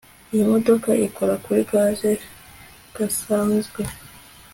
[0.33, 2.11] Iyi modoka ikora kuri gaze
[2.95, 3.81] gasanzwe